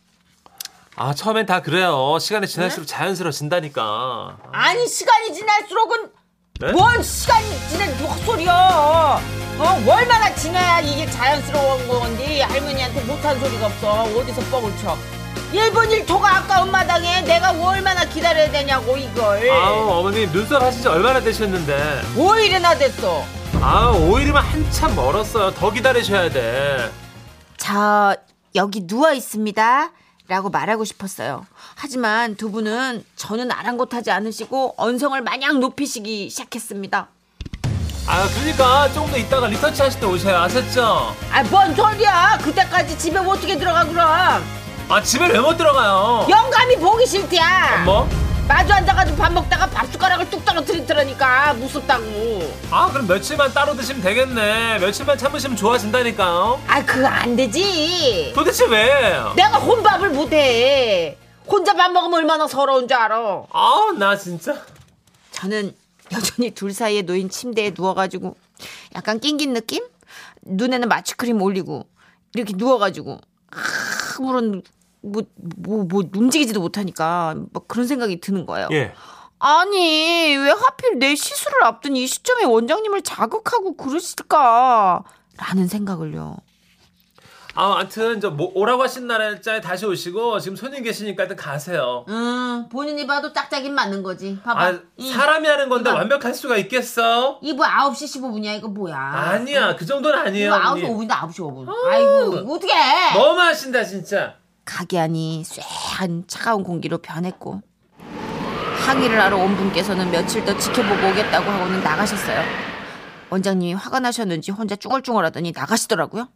아, 1.01 1.15
처음엔 1.15 1.47
다 1.47 1.63
그래요. 1.63 2.19
시간이 2.21 2.49
지날수록 2.49 2.89
자연스러워진다니까. 2.89 4.37
아니 4.51 4.85
시간이 4.89 5.33
지날수록은 5.33 6.11
네? 6.61 6.73
뭔 6.73 7.03
시간이 7.03 7.47
지난 7.69 7.89
헛소리야 7.95 8.53
어 8.53 9.83
얼마나 9.87 10.35
지나야 10.35 10.81
이게 10.81 11.09
자연스러운 11.11 11.87
건데 11.89 12.43
할머니한테 12.43 13.01
못한 13.05 13.39
소리가 13.39 13.67
없어 13.67 14.03
어디서 14.05 14.41
뻥을 14.51 14.77
쳐 14.79 14.97
1분 15.53 16.05
1초가 16.05 16.25
아까운 16.25 16.71
마당에 16.71 17.23
내가 17.23 17.51
얼마나 17.53 18.05
기다려야 18.05 18.51
되냐고 18.51 18.97
이걸 18.97 19.49
아우, 19.51 19.89
어머니, 20.01 20.27
눈썹 20.31 20.61
하신 20.63 20.83
지 20.83 20.89
얼마나 20.89 21.21
되셨는데. 21.21 22.03
5일이나 22.17 22.79
됐어 22.79 23.25
아, 23.63 23.93
5일이면 23.95 24.35
한참 24.35 24.95
멀었어요. 24.95 25.53
더 25.55 25.71
기다리셔야 25.71 26.29
돼. 26.31 26.91
저 27.57 28.15
여기 28.55 28.87
누워 28.87 29.13
있습니다. 29.13 29.91
라고 30.29 30.51
말하고 30.51 30.85
싶었어요. 30.85 31.47
하지만 31.75 32.37
두 32.37 32.51
분은 32.51 33.03
저는 33.17 33.51
아랑곳하지 33.51 34.11
않으시고 34.11 34.75
언성을 34.77 35.19
마냥 35.23 35.59
높이시기 35.59 36.29
시작했습니다. 36.29 37.09
아, 38.07 38.29
그러니까 38.35 38.93
조금 38.93 39.11
더 39.11 39.17
있다가 39.17 39.47
리터치 39.49 39.81
하실 39.83 40.01
때 40.01 40.07
오셔요. 40.07 40.37
아셨죠? 40.37 41.15
아, 41.33 41.43
뭔 41.45 41.75
소리야? 41.75 42.39
그때까지 42.43 42.99
집에 42.99 43.19
어떻게 43.19 43.57
들어가 43.59 43.85
그럼? 43.85 44.43
아, 44.91 45.03
집에 45.03 45.27
왜 45.29 45.39
못 45.41 45.57
들어가요? 45.57 46.27
영감이 46.29 46.77
보기 46.77 47.07
싫대야. 47.07 47.83
뭐? 47.85 48.09
마주 48.49 48.73
앉아가지고 48.73 49.15
밥 49.19 49.31
먹다가 49.35 49.67
밥 49.67 49.93
숟가락을 49.93 50.31
뚝 50.31 50.43
떨어뜨리더라니까 50.43 51.53
무섭다고. 51.53 52.51
아, 52.71 52.89
그럼 52.91 53.07
며칠만 53.07 53.53
따로 53.53 53.77
드시면 53.77 54.01
되겠네. 54.01 54.79
며칠만 54.79 55.19
참으시면 55.19 55.55
좋아진다니까요. 55.55 56.59
아, 56.67 56.83
그거 56.83 57.07
안 57.07 57.37
되지. 57.37 58.33
도대체 58.35 58.65
왜? 58.69 59.21
내가 59.37 59.59
혼밥 59.59 59.88
을 60.29 60.39
못해. 60.39 61.19
혼자 61.47 61.75
밥 61.75 61.91
먹으면 61.91 62.19
얼마나 62.19 62.47
서러운 62.47 62.87
줄 62.87 62.97
알아. 62.97 63.45
아, 63.51 63.95
나 63.99 64.17
진짜. 64.17 64.63
저는 65.33 65.75
여전히 66.13 66.51
둘 66.51 66.73
사이에 66.73 67.03
놓인 67.03 67.29
침대에 67.31 67.73
누워가지고 67.77 68.37
약간 68.95 69.19
낑긴 69.21 69.55
느낌? 69.55 69.85
눈에는 70.43 70.89
마취크림 70.89 71.41
올리고 71.41 71.87
이렇게 72.35 72.55
누워가지고 72.57 73.19
아무런 74.19 74.63
뭐, 75.01 75.23
뭐, 75.37 75.85
뭐 75.85 76.03
움직이지도 76.15 76.61
못하니까 76.61 77.35
막 77.53 77.69
그런 77.69 77.87
생각이 77.87 78.21
드는 78.21 78.47
거예요. 78.47 78.69
예. 78.73 78.93
아니 79.39 80.37
왜 80.37 80.51
하필 80.51 80.99
내 80.99 81.15
시술을 81.15 81.63
앞둔 81.65 81.97
이 81.97 82.07
시점에 82.07 82.45
원장님을 82.45 83.03
자극하고 83.03 83.77
그러실까? 83.77 85.05
라는 85.37 85.69
생각을요. 85.69 86.37
아, 87.61 87.75
아무튼 87.81 88.21
저 88.21 88.31
뭐, 88.31 88.53
오라고 88.55 88.85
하신 88.85 89.09
날짜에 89.09 89.61
다시 89.61 89.85
오시고 89.85 90.39
지금 90.39 90.57
손님 90.57 90.85
계시니까 90.85 91.25
일단 91.25 91.37
가세요. 91.37 92.05
음 92.09 92.69
본인이 92.71 93.05
봐도 93.05 93.33
짝짝이 93.33 93.69
맞는 93.69 94.05
거지. 94.05 94.39
봐봐. 94.45 94.65
아, 94.65 94.79
사람이 95.13 95.49
하는 95.49 95.69
건데 95.69 95.91
이봐. 95.91 95.99
완벽할 95.99 96.35
수가 96.35 96.57
있겠어? 96.59 97.41
이거 97.43 97.65
9시 97.65 98.21
15분이야 98.23 98.57
이거 98.59 98.69
뭐야? 98.69 98.97
아니야, 98.97 99.75
그 99.75 99.85
정도는 99.85 100.21
아니에요. 100.21 100.51
이거 100.55 100.57
9시 100.57 100.71
언니. 100.71 100.83
5분인데 100.83 101.11
9시 101.11 101.35
5분. 101.41 101.69
아이고 101.91 102.37
이거 102.39 102.55
어떻게 102.55 102.73
해? 102.73 103.13
너무 103.15 103.41
하신다, 103.41 103.83
진짜. 103.83 104.37
가게 104.65 105.01
안이 105.01 105.43
쇠한 105.45 106.25
차가운 106.29 106.63
공기로 106.63 106.99
변했고 106.99 107.61
항의를 108.87 109.21
하러 109.21 109.37
온 109.37 109.57
분께서는 109.57 110.13
며칠 110.13 110.45
더 110.45 110.57
지켜보고 110.57 111.09
오겠다고 111.09 111.51
하고는 111.51 111.83
나가셨어요. 111.83 112.41
원장님이 113.31 113.75
화가 113.75 113.99
나셨는지 113.99 114.53
혼자 114.53 114.77
쭈글쭈글하더니 114.77 115.53
나가시더라고요. 115.57 116.29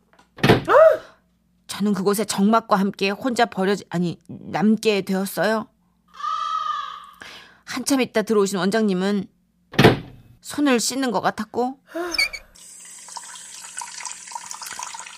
저는 1.72 1.94
그곳에 1.94 2.26
정막과 2.26 2.76
함께 2.76 3.08
혼자 3.08 3.46
버려지 3.46 3.86
아니 3.88 4.18
남게 4.28 5.00
되었어요. 5.02 5.68
한참 7.64 8.02
있다 8.02 8.20
들어오신 8.20 8.58
원장님은 8.58 9.24
손을 10.42 10.78
씻는 10.78 11.10
것 11.12 11.22
같았고 11.22 11.78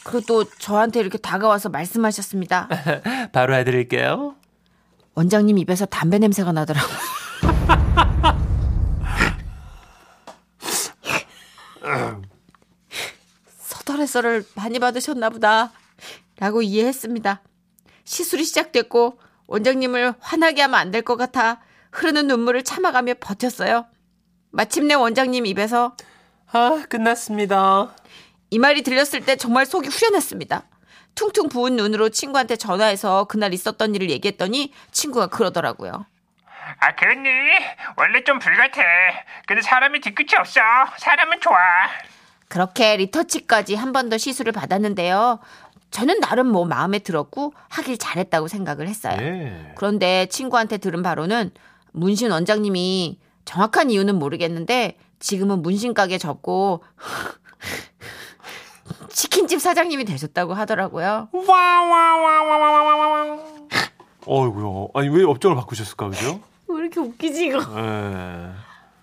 그리고 0.04 0.20
또 0.28 0.44
저한테 0.44 1.00
이렇게 1.00 1.18
다가와서 1.18 1.70
말씀하셨습니다. 1.70 2.68
바로 3.32 3.56
해드릴게요. 3.56 4.36
원장님 5.16 5.58
입에서 5.58 5.86
담배 5.86 6.20
냄새가 6.20 6.52
나더라고요. 6.52 6.96
서덜해서를 13.58 14.46
많이 14.54 14.78
받으셨나 14.78 15.30
보다. 15.30 15.72
라고 16.38 16.62
이해했습니다. 16.62 17.42
시술이 18.04 18.44
시작됐고 18.44 19.18
원장님을 19.46 20.14
화나게 20.20 20.62
하면 20.62 20.80
안 20.80 20.90
될 20.90 21.02
것 21.02 21.16
같아 21.16 21.60
흐르는 21.92 22.26
눈물을 22.26 22.64
참아가며 22.64 23.14
버텼어요. 23.20 23.86
마침내 24.50 24.94
원장님 24.94 25.46
입에서 25.46 25.96
아, 26.52 26.84
끝났습니다. 26.88 27.94
이 28.50 28.58
말이 28.58 28.82
들렸을 28.82 29.24
때 29.24 29.36
정말 29.36 29.66
속이 29.66 29.88
후련했습니다. 29.88 30.62
퉁퉁 31.14 31.48
부은 31.48 31.76
눈으로 31.76 32.08
친구한테 32.08 32.56
전화해서 32.56 33.24
그날 33.24 33.54
있었던 33.54 33.94
일을 33.94 34.10
얘기했더니 34.10 34.72
친구가 34.90 35.28
그러더라고요. 35.28 36.06
아, 36.80 36.94
그랬니? 36.96 37.28
원래 37.96 38.24
좀 38.24 38.38
불같아. 38.40 38.82
근데 39.46 39.62
사람이 39.62 40.00
뒤끝이 40.00 40.30
없어. 40.38 40.60
사람은 40.98 41.40
좋아. 41.40 41.56
그렇게 42.48 42.96
리터치까지 42.96 43.74
한 43.76 43.92
번 43.92 44.08
더 44.08 44.18
시술을 44.18 44.52
받았는데요. 44.52 45.38
저는 45.94 46.18
나름 46.18 46.48
뭐 46.48 46.64
마음에 46.64 46.98
들었고 46.98 47.54
하길 47.68 47.98
잘했다고 47.98 48.48
생각을 48.48 48.88
했어요. 48.88 49.16
예. 49.20 49.72
그런데 49.76 50.26
친구한테 50.26 50.78
들은 50.78 51.04
바로는 51.04 51.52
문신 51.92 52.32
원장님이 52.32 53.20
정확한 53.44 53.90
이유는 53.90 54.16
모르겠는데 54.16 54.96
지금은 55.20 55.62
문신 55.62 55.94
가게 55.94 56.18
접고 56.18 56.82
치킨집 59.08 59.60
사장님이 59.60 60.04
되셨다고 60.04 60.54
하더라고요. 60.54 61.28
어이구요. 64.26 64.88
아니, 64.94 65.08
왜 65.10 65.22
업종을 65.22 65.56
바꾸셨을까, 65.56 66.08
그죠? 66.08 66.40
왜 66.66 66.80
이렇게 66.80 66.98
웃기지 66.98 67.46
이거? 67.46 67.58
예. 67.58 68.50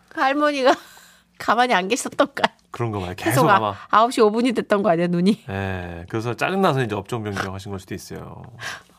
그 0.10 0.20
할머니가 0.20 0.76
가만히 1.40 1.74
안 1.74 1.88
계셨던가. 1.88 2.44
그런 2.72 2.92
거 2.92 3.00
봐요. 3.00 3.14
계속 3.16 3.30
계속 3.44 3.50
아마. 3.50 3.76
아, 3.90 4.06
9시 4.08 4.20
5분이 4.32 4.56
됐던 4.56 4.82
거 4.84 4.90
아니야 4.90 5.08
눈이? 5.08 5.44
예. 5.50 6.06
그래서 6.10 6.34
짜증나서 6.36 6.84
이제 6.84 6.96
업종 6.96 7.24
변경하신 7.24 7.72
걸 7.72 7.80
수도 7.80 7.94
있어요. 7.94 8.42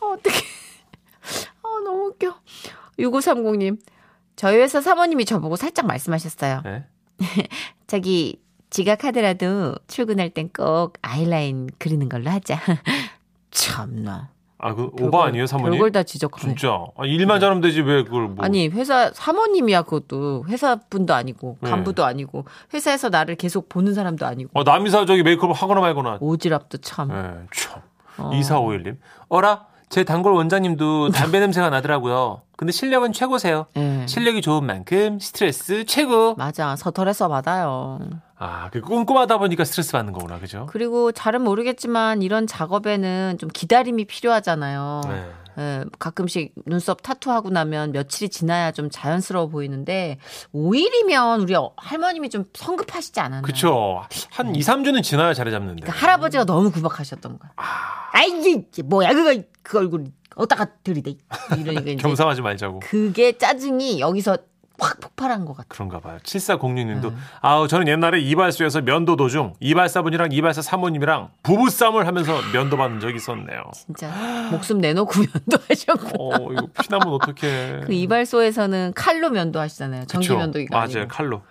아, 0.00 0.04
어떡해. 0.06 0.36
아, 1.62 1.68
너무 1.84 2.06
웃겨. 2.08 2.34
6530님. 2.98 3.78
저희 4.36 4.58
회사 4.58 4.80
사모님이 4.80 5.24
저보고 5.24 5.56
살짝 5.56 5.86
말씀하셨어요. 5.86 6.62
예. 6.66 6.84
저기, 7.86 8.40
지각하더라도 8.70 9.74
출근할 9.86 10.30
땐 10.30 10.48
꼭 10.54 10.94
아이라인 11.02 11.68
그리는 11.78 12.08
걸로 12.08 12.30
하자. 12.30 12.58
참나. 13.50 14.30
아, 14.64 14.74
그 14.74 14.90
별걸- 14.92 15.08
오바 15.08 15.24
아니에요, 15.26 15.46
사모님? 15.46 15.72
별걸 15.72 15.90
다 15.90 16.04
지적하네. 16.04 16.54
진짜. 16.54 16.84
아, 16.96 17.04
일만 17.04 17.40
잘하면 17.40 17.60
되지, 17.60 17.80
왜 17.82 18.04
그걸 18.04 18.28
뭐. 18.28 18.44
아니, 18.44 18.68
회사 18.68 19.10
사모님이야, 19.12 19.82
그것도. 19.82 20.44
회사 20.48 20.76
분도 20.88 21.14
아니고, 21.14 21.58
네. 21.60 21.68
간부도 21.68 22.04
아니고, 22.04 22.44
회사에서 22.72 23.08
나를 23.08 23.34
계속 23.34 23.68
보는 23.68 23.92
사람도 23.92 24.24
아니고, 24.24 24.50
어, 24.54 24.62
남이사 24.62 25.04
저기 25.04 25.24
메이크업 25.24 25.60
하거나 25.60 25.80
말거나. 25.80 26.18
오지랖도 26.20 26.78
참. 26.80 27.10
예, 27.10 27.46
참. 27.52 27.82
어. 28.18 28.30
2451님. 28.32 28.98
어라? 29.28 29.66
제 29.92 30.04
단골 30.04 30.32
원장님도 30.32 31.10
담배 31.10 31.38
냄새가 31.38 31.68
나더라고요. 31.68 32.40
근데 32.56 32.72
실력은 32.72 33.12
최고세요. 33.12 33.66
예. 33.76 34.06
실력이 34.06 34.40
좋은 34.40 34.64
만큼 34.64 35.18
스트레스 35.20 35.84
최고. 35.84 36.34
맞아. 36.36 36.76
서털해서 36.76 37.28
받아요. 37.28 37.98
아, 38.38 38.70
그 38.72 38.80
꼼꼼하다 38.80 39.36
보니까 39.36 39.64
스트레스 39.64 39.92
받는 39.92 40.14
거구나, 40.14 40.38
그죠? 40.38 40.64
그리고 40.70 41.12
잘은 41.12 41.42
모르겠지만 41.42 42.22
이런 42.22 42.46
작업에는 42.46 43.36
좀 43.38 43.50
기다림이 43.52 44.06
필요하잖아요. 44.06 45.02
네. 45.10 45.30
예, 45.58 45.84
가끔씩 45.98 46.54
눈썹 46.66 47.02
타투하고 47.02 47.50
나면 47.50 47.92
며칠이 47.92 48.30
지나야 48.30 48.72
좀 48.72 48.88
자연스러워 48.90 49.48
보이는데 49.48 50.18
5일이면 50.54 51.42
우리 51.42 51.54
어- 51.54 51.72
할머님이 51.76 52.30
좀 52.30 52.44
성급하시지 52.54 53.18
않았나요? 53.20 53.42
그쵸. 53.42 54.02
한 54.30 54.54
2, 54.54 54.60
3주는 54.60 55.02
지나야 55.02 55.34
자리 55.34 55.50
잡는데. 55.50 55.82
그러니까 55.82 56.00
할아버지가 56.00 56.44
너무 56.44 56.70
구박하셨던 56.70 57.38
거야. 57.38 57.52
아, 57.56 58.22
이게 58.24 58.82
뭐야 58.82 59.12
그거 59.12 59.42
그 59.62 59.78
얼굴 59.78 60.06
어디다가 60.34 60.64
들이대 60.82 61.14
이러니까 61.50 61.72
이제 61.82 61.94
겸상하지 62.00 62.40
말자고. 62.40 62.80
그게 62.80 63.36
짜증이 63.36 64.00
여기서 64.00 64.38
확 64.82 65.00
폭발한 65.00 65.44
것 65.44 65.56
같아. 65.56 65.68
그런가 65.68 66.00
봐요. 66.00 66.18
7406님도 66.22 67.10
네. 67.10 67.16
아우 67.40 67.68
저는 67.68 67.88
옛날에 67.88 68.20
이발소에서 68.20 68.82
면도 68.82 69.16
도중 69.16 69.54
이발사분이랑 69.60 70.32
이발사 70.32 70.62
사모님이랑 70.62 71.30
부부싸움을 71.42 72.06
하면서 72.06 72.40
면도 72.52 72.76
받은 72.76 73.00
적이 73.00 73.16
있었네요. 73.16 73.62
진짜 73.72 74.10
목숨 74.50 74.78
내놓고 74.78 75.12
면도 75.20 75.58
하셨고. 75.68 76.08
어 76.18 76.52
이거 76.52 76.66
피나면 76.82 77.08
어떡해. 77.08 77.80
그 77.86 77.92
이발소에서는 77.92 78.92
칼로 78.94 79.30
면도 79.30 79.60
하시잖아요. 79.60 80.06
전기? 80.06 80.34
면도기가 80.34 80.76
맞아요. 80.76 81.08
칼로. 81.08 81.42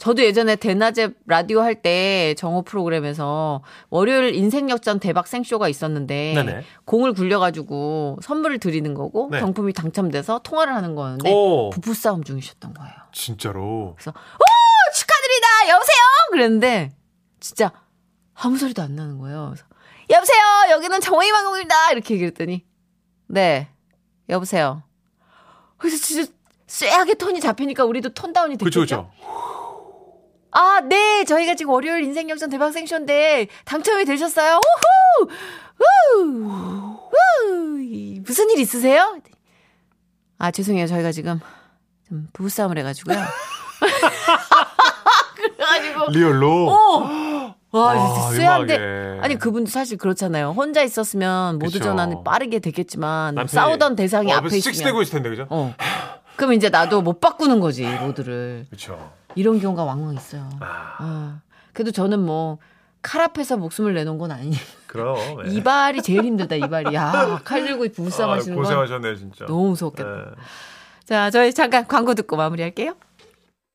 저도 0.00 0.24
예전에 0.24 0.56
대낮에 0.56 1.10
라디오 1.26 1.60
할 1.60 1.74
때 1.82 2.34
정오 2.38 2.62
프로그램에서 2.62 3.62
월요일 3.90 4.34
인생 4.34 4.70
역전 4.70 4.98
대박 4.98 5.26
생쇼가 5.28 5.68
있었는데 5.68 6.32
네네. 6.36 6.64
공을 6.86 7.12
굴려가지고 7.12 8.18
선물을 8.22 8.58
드리는 8.60 8.94
거고 8.94 9.28
네. 9.30 9.40
경품이 9.40 9.74
당첨돼서 9.74 10.40
통화를 10.42 10.74
하는 10.74 10.94
거였는데 10.94 11.30
오. 11.30 11.68
부부 11.70 11.92
싸움 11.94 12.24
중이셨던 12.24 12.72
거예요. 12.74 12.92
진짜로. 13.12 13.60
오 13.62 13.94
축하드립니다 14.94 15.68
여보세요 15.68 15.96
그랬는데 16.32 16.90
진짜 17.38 17.70
아무 18.34 18.56
소리도 18.56 18.80
안 18.82 18.96
나는 18.96 19.18
거예요. 19.18 19.52
그래서 19.52 19.64
여보세요 20.08 20.40
여기는 20.70 21.00
정호희망공입니다 21.02 21.92
이렇게 21.92 22.14
얘기했더니 22.14 22.64
네 23.26 23.68
여보세요. 24.30 24.82
그래서 25.76 25.98
진짜 25.98 26.32
쎄하게 26.66 27.14
톤이 27.14 27.40
잡히니까 27.40 27.84
우리도 27.84 28.14
톤 28.14 28.32
다운이 28.32 28.56
됐겠죠. 28.56 28.80
그쵸. 28.80 29.10
아, 30.52 30.80
네. 30.82 31.24
저희가 31.24 31.54
지금 31.54 31.72
월요일 31.72 32.02
인생 32.04 32.28
역전 32.30 32.50
대박 32.50 32.72
생쇼인데 32.72 33.46
당첨이 33.64 34.04
되셨어요. 34.04 34.58
우후! 34.58 35.28
우! 35.80 35.84
우! 36.24 37.00
무슨 38.26 38.50
일 38.50 38.58
있으세요? 38.60 39.16
아, 40.38 40.50
죄송해요. 40.50 40.86
저희가 40.86 41.12
지금 41.12 41.40
좀 42.08 42.26
부부싸움을 42.32 42.78
해 42.78 42.82
가지고요. 42.82 43.18
그래 45.36 45.54
가지고. 45.58 46.10
리얼로. 46.10 46.68
어! 46.70 47.54
와, 47.72 47.92
아, 47.92 48.30
쎄한데. 48.32 49.20
아니, 49.22 49.36
그분도 49.36 49.70
사실 49.70 49.96
그렇잖아요. 49.96 50.50
혼자 50.56 50.82
있었으면 50.82 51.60
모두 51.60 51.74
그쵸. 51.74 51.84
전화는 51.84 52.24
빠르게 52.24 52.58
되겠지만, 52.58 53.36
싸우던 53.46 53.94
대상이 53.94 54.32
어, 54.32 54.36
앞에 54.38 54.48
씩씩 54.48 54.72
있으면. 54.72 54.88
대고 54.88 55.02
있을 55.02 55.12
텐데 55.14 55.28
그죠? 55.30 55.46
어. 55.50 55.72
그럼 56.36 56.54
이제 56.54 56.68
나도 56.68 57.00
못 57.02 57.20
바꾸는 57.20 57.60
거지, 57.60 57.84
모두를. 57.86 58.66
그렇죠. 58.70 59.12
이런 59.34 59.60
경우가 59.60 59.84
왕왕 59.84 60.14
있어요. 60.14 60.48
아, 60.60 60.96
어. 61.00 61.40
그래도 61.72 61.90
저는 61.90 62.20
뭐, 62.20 62.58
칼 63.02 63.22
앞에서 63.22 63.56
목숨을 63.56 63.94
내놓은 63.94 64.18
건 64.18 64.30
아니니. 64.30 64.56
그럼. 64.86 65.16
네. 65.44 65.52
이발이 65.52 66.02
제일 66.02 66.24
힘들다, 66.24 66.56
이발이. 66.56 66.94
야, 66.94 67.40
칼 67.44 67.64
들고 67.64 67.88
부부싸움 67.92 68.30
아, 68.30 68.34
하시는 68.34 68.56
건 68.56 68.64
고생하셨네 68.64 69.16
진짜. 69.16 69.46
너무 69.46 69.70
무섭겠다. 69.70 70.10
네. 70.10 70.24
자, 71.04 71.30
저희 71.30 71.52
잠깐 71.52 71.86
광고 71.86 72.14
듣고 72.14 72.36
마무리할게요. 72.36 72.94